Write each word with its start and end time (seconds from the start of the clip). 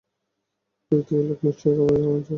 প্রীতি, 0.91 1.13
এই 1.15 1.25
লোক 1.27 1.39
নিশ্চয়ই 1.45 1.71
একেবারেই 1.73 2.03
কমজোর। 2.05 2.29